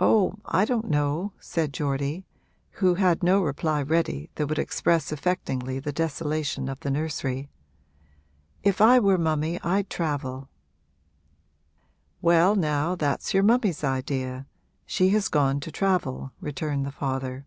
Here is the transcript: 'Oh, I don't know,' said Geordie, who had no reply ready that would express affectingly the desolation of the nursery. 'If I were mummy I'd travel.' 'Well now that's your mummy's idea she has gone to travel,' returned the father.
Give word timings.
'Oh, 0.00 0.36
I 0.46 0.64
don't 0.64 0.88
know,' 0.88 1.32
said 1.38 1.74
Geordie, 1.74 2.24
who 2.80 2.94
had 2.94 3.22
no 3.22 3.42
reply 3.42 3.82
ready 3.82 4.30
that 4.36 4.46
would 4.46 4.58
express 4.58 5.12
affectingly 5.12 5.78
the 5.82 5.92
desolation 5.92 6.66
of 6.66 6.80
the 6.80 6.90
nursery. 6.90 7.50
'If 8.62 8.80
I 8.80 8.98
were 8.98 9.18
mummy 9.18 9.60
I'd 9.60 9.90
travel.' 9.90 10.48
'Well 12.22 12.56
now 12.56 12.94
that's 12.94 13.34
your 13.34 13.42
mummy's 13.42 13.84
idea 13.84 14.46
she 14.86 15.10
has 15.10 15.28
gone 15.28 15.60
to 15.60 15.70
travel,' 15.70 16.32
returned 16.40 16.86
the 16.86 16.90
father. 16.90 17.44